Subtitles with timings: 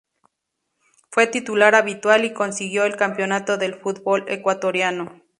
[1.11, 5.21] Fue titular habitual y consiguió el campeonato del fútbol ecuatoriano.